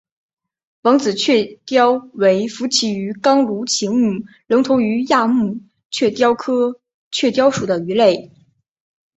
[0.81, 5.59] 王子雀鲷为辐鳍鱼纲鲈形目隆头鱼亚目
[5.91, 6.79] 雀鲷科
[7.11, 8.31] 雀鲷属的鱼类。